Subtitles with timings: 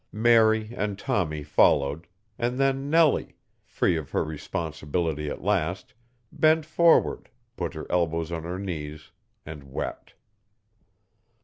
[0.13, 2.07] Mary and Tommie followed,
[2.39, 5.93] and then Nellie, free of her responsibility at last,
[6.31, 9.11] bent forward, put her elbows on her knees,
[9.45, 10.15] and wept.